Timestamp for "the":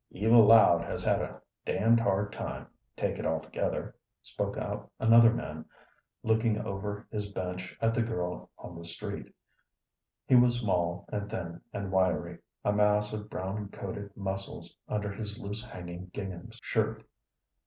7.93-8.01, 8.75-8.83